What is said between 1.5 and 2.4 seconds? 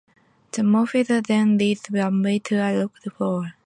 leads the way